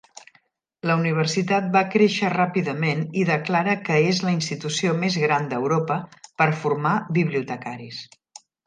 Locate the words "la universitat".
0.91-1.67